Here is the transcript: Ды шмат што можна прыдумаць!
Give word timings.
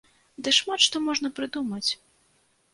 Ды 0.47 0.53
шмат 0.59 0.79
што 0.85 1.03
можна 1.09 1.33
прыдумаць! 1.41 1.87